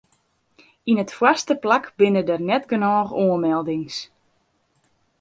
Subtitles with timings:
[0.89, 3.97] Yn it foarste plak binne der net genôch oanmeldings.